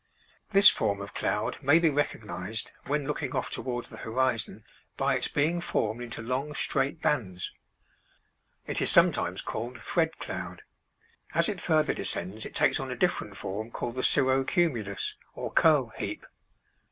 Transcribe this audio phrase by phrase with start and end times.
[0.49, 4.63] This form of cloud may be recognized, when looking off toward the horizon,
[4.97, 7.51] by its being formed into long straight bands.
[8.65, 10.63] It is sometimes called thread cloud.
[11.35, 15.53] As it further descends it takes on a different form called the cirro cumulus, or
[15.53, 16.25] curl heap.